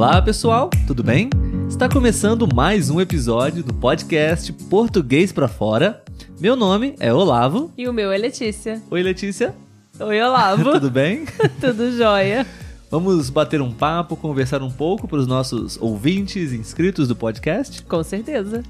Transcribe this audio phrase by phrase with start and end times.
[0.00, 1.28] Olá, pessoal, tudo bem?
[1.68, 6.02] Está começando mais um episódio do podcast Português para Fora.
[6.40, 7.70] Meu nome é Olavo.
[7.76, 8.80] E o meu é Letícia.
[8.90, 9.54] Oi, Letícia.
[9.98, 10.64] Oi, Olavo.
[10.72, 11.26] tudo bem?
[11.60, 12.46] tudo jóia.
[12.90, 17.82] Vamos bater um papo, conversar um pouco para os nossos ouvintes inscritos do podcast?
[17.82, 18.62] Com certeza.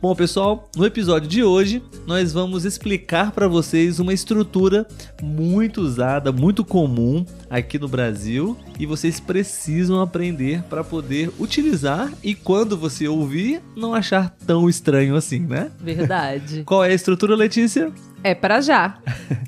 [0.00, 4.86] Bom, pessoal, no episódio de hoje nós vamos explicar para vocês uma estrutura
[5.22, 12.34] muito usada, muito comum aqui no Brasil e vocês precisam aprender para poder utilizar e
[12.34, 15.70] quando você ouvir não achar tão estranho assim, né?
[15.78, 16.62] Verdade.
[16.64, 17.92] Qual é a estrutura, Letícia?
[18.24, 18.98] É para já.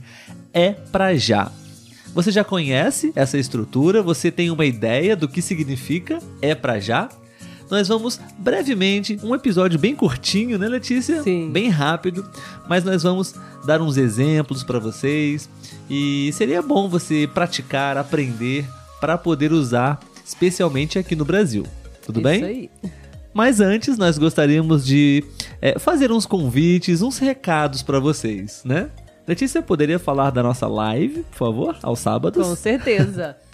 [0.52, 1.50] é para já.
[2.14, 4.02] Você já conhece essa estrutura?
[4.02, 7.08] Você tem uma ideia do que significa é para já?
[7.72, 11.22] Nós vamos brevemente, um episódio bem curtinho, né, Letícia?
[11.22, 11.50] Sim.
[11.50, 12.22] Bem rápido,
[12.68, 15.48] mas nós vamos dar uns exemplos para vocês
[15.88, 18.68] e seria bom você praticar, aprender
[19.00, 21.64] para poder usar, especialmente aqui no Brasil.
[22.04, 22.44] Tudo Isso bem?
[22.44, 22.70] Aí.
[23.32, 25.24] Mas antes, nós gostaríamos de
[25.58, 28.90] é, fazer uns convites, uns recados para vocês, né?
[29.26, 32.46] Letícia, poderia falar da nossa live, por favor, aos sábados?
[32.46, 33.34] Com certeza.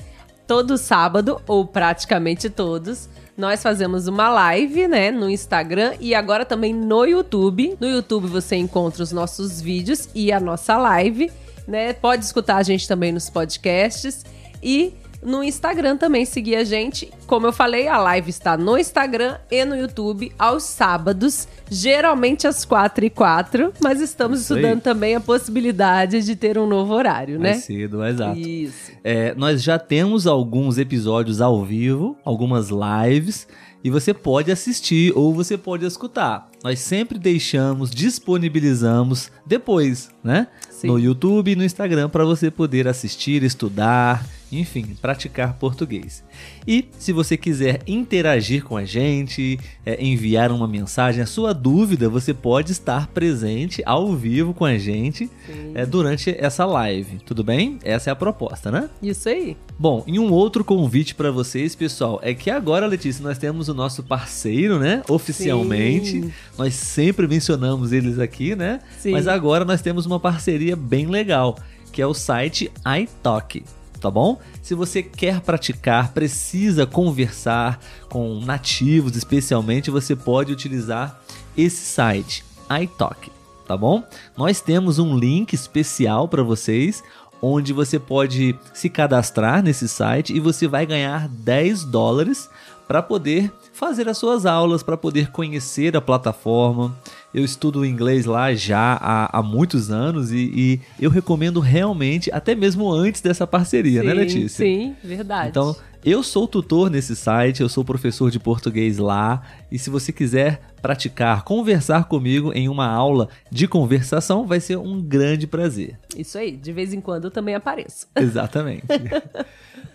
[0.49, 6.75] Todo sábado, ou praticamente todos, nós fazemos uma live, né, no Instagram e agora também
[6.75, 7.77] no YouTube.
[7.79, 11.31] No YouTube você encontra os nossos vídeos e a nossa live,
[11.67, 11.93] né?
[11.93, 14.25] Pode escutar a gente também nos podcasts
[14.63, 17.11] e no Instagram também seguir a gente.
[17.27, 22.65] Como eu falei, a live está no Instagram e no YouTube aos sábados, geralmente às
[22.65, 24.83] 4 e 4 mas estamos Isso estudando aí.
[24.83, 27.63] também a possibilidade de ter um novo horário, Mais né?
[27.63, 28.39] cedo, exato.
[28.39, 28.93] Isso.
[29.03, 33.47] É, nós já temos alguns episódios ao vivo, algumas lives,
[33.83, 36.49] e você pode assistir ou você pode escutar.
[36.65, 40.49] Nós sempre deixamos, disponibilizamos depois, né?
[40.71, 40.89] Sim.
[40.89, 46.25] No YouTube e no Instagram para você poder assistir, estudar, enfim, praticar português.
[46.67, 52.09] E se você quiser interagir com a gente, é, enviar uma mensagem, a sua dúvida,
[52.09, 55.31] você pode estar presente ao vivo com a gente
[55.75, 57.19] é, durante essa live.
[57.25, 57.79] Tudo bem?
[57.83, 58.89] Essa é a proposta, né?
[59.03, 59.57] Isso aí.
[59.79, 63.75] Bom, e um outro convite para vocês, pessoal, é que agora, Letícia, nós temos o
[63.75, 65.03] nosso parceiro, né?
[65.09, 66.23] Oficialmente.
[66.23, 66.33] Sim.
[66.57, 68.81] Nós sempre mencionamos eles aqui, né?
[68.99, 69.13] Sim.
[69.13, 71.57] Mas agora nós temos uma parceria bem legal,
[71.93, 72.71] que é o site
[73.01, 73.63] iTalk.
[74.01, 74.39] Tá bom?
[74.63, 81.21] Se você quer praticar, precisa conversar com nativos, especialmente, você pode utilizar
[81.57, 82.45] esse site,
[82.81, 83.31] iTalk,
[83.67, 84.05] tá bom?
[84.37, 87.03] Nós temos um link especial para vocês,
[87.43, 92.49] onde você pode se cadastrar nesse site e você vai ganhar 10 dólares
[92.87, 96.97] para poder fazer as suas aulas, para poder conhecer a plataforma.
[97.35, 102.55] Eu estudo inglês lá já há, há muitos anos e, e eu recomendo realmente, até
[102.55, 104.65] mesmo antes dessa parceria, né, Sim, Letícia?
[104.65, 105.51] Sim, verdade.
[105.51, 110.13] Então, eu sou tutor nesse site, eu sou professor de português lá, e se você
[110.13, 115.99] quiser praticar, conversar comigo em uma aula de conversação, vai ser um grande prazer.
[116.17, 118.07] Isso aí, de vez em quando eu também apareço.
[118.17, 118.87] Exatamente.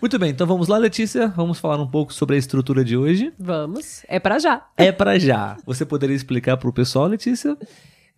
[0.00, 3.32] Muito bem, então vamos lá, Letícia, vamos falar um pouco sobre a estrutura de hoje.
[3.38, 4.66] Vamos, é para já.
[4.76, 5.56] É para já.
[5.64, 7.56] Você poderia explicar para o pessoal, Letícia?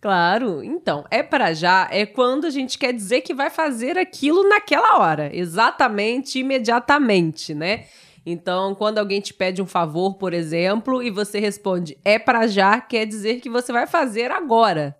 [0.07, 4.47] Claro, então, é para já é quando a gente quer dizer que vai fazer aquilo
[4.47, 7.87] naquela hora, exatamente, imediatamente, né?
[8.25, 12.79] Então, quando alguém te pede um favor, por exemplo, e você responde é para já,
[12.79, 14.95] quer dizer que você vai fazer agora.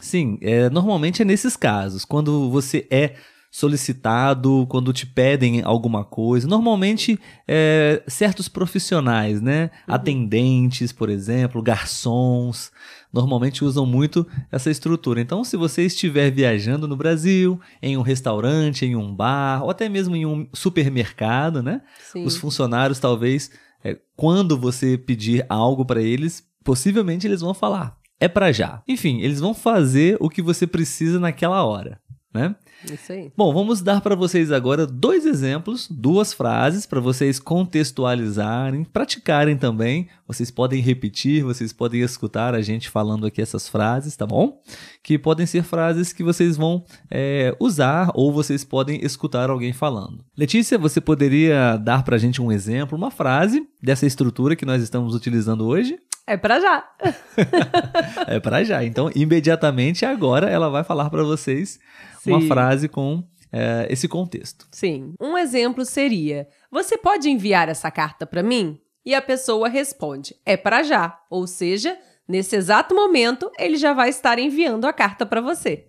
[0.00, 3.14] Sim, é, normalmente é nesses casos, quando você é
[3.52, 6.48] solicitado, quando te pedem alguma coisa.
[6.48, 9.70] Normalmente, é, certos profissionais, né?
[9.86, 12.72] Atendentes, por exemplo, garçons,
[13.12, 15.20] normalmente usam muito essa estrutura.
[15.20, 19.86] Então, se você estiver viajando no Brasil, em um restaurante, em um bar, ou até
[19.86, 21.82] mesmo em um supermercado, né?
[22.10, 22.24] Sim.
[22.24, 23.50] Os funcionários, talvez,
[23.84, 28.00] é, quando você pedir algo para eles, possivelmente eles vão falar.
[28.18, 28.82] É para já.
[28.86, 32.00] Enfim, eles vão fazer o que você precisa naquela hora,
[32.32, 32.54] né?
[32.90, 33.30] Isso aí.
[33.36, 40.08] Bom, vamos dar para vocês agora dois exemplos, duas frases para vocês contextualizarem, praticarem também.
[40.26, 44.60] Vocês podem repetir, vocês podem escutar a gente falando aqui essas frases, tá bom?
[45.02, 50.24] Que podem ser frases que vocês vão é, usar ou vocês podem escutar alguém falando.
[50.36, 54.82] Letícia, você poderia dar para a gente um exemplo, uma frase dessa estrutura que nós
[54.82, 55.98] estamos utilizando hoje?
[56.26, 56.88] É para já.
[58.28, 58.84] É para já.
[58.84, 61.78] Então, imediatamente agora ela vai falar para vocês
[62.24, 62.48] uma Sim.
[62.48, 64.66] frase com é, esse contexto.
[64.70, 65.14] Sim.
[65.20, 68.78] Um exemplo seria: Você pode enviar essa carta para mim?
[69.04, 71.18] E a pessoa responde: É para já.
[71.28, 71.98] Ou seja,
[72.28, 75.88] nesse exato momento, ele já vai estar enviando a carta para você.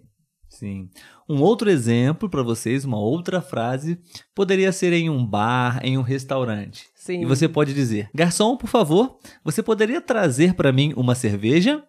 [0.50, 0.90] Sim.
[1.30, 4.00] Um outro exemplo para vocês, uma outra frase,
[4.36, 6.88] poderia ser em um bar, em um restaurante.
[6.96, 7.22] Sim.
[7.22, 11.84] E você pode dizer: Garçom, por favor, você poderia trazer para mim uma cerveja?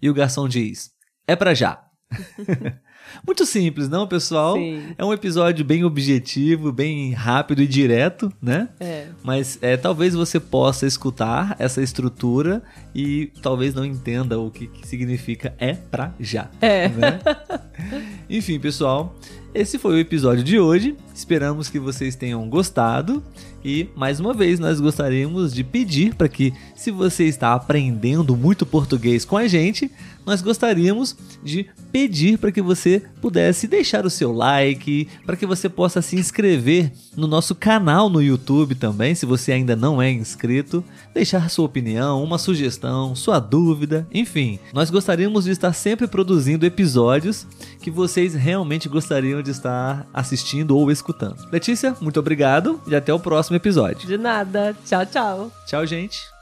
[0.00, 0.90] E o garçom diz:
[1.26, 1.82] É para já.
[3.26, 4.56] Muito simples, não, pessoal?
[4.56, 4.94] Sim.
[4.96, 8.68] É um episódio bem objetivo, bem rápido e direto, né?
[8.80, 9.08] É.
[9.22, 12.62] Mas é, talvez você possa escutar essa estrutura
[12.94, 16.50] e talvez não entenda o que, que significa é pra já.
[16.60, 16.88] É.
[16.88, 17.20] né?
[18.28, 19.14] Enfim, pessoal,
[19.54, 20.96] esse foi o episódio de hoje.
[21.14, 23.22] Esperamos que vocês tenham gostado.
[23.64, 28.66] E mais uma vez nós gostaríamos de pedir para que, se você está aprendendo muito
[28.66, 29.90] português com a gente,
[30.26, 35.68] nós gostaríamos de pedir para que você pudesse deixar o seu like, para que você
[35.68, 40.82] possa se inscrever no nosso canal no YouTube também, se você ainda não é inscrito,
[41.12, 44.58] deixar sua opinião, uma sugestão, sua dúvida, enfim.
[44.72, 47.46] Nós gostaríamos de estar sempre produzindo episódios
[47.80, 51.46] que vocês realmente gostariam de estar assistindo ou escutando.
[51.52, 53.20] Letícia, muito obrigado e até o
[53.54, 54.06] próximo episódio.
[54.06, 54.74] De nada.
[54.84, 55.52] Tchau, tchau.
[55.66, 56.33] Tchau, gente.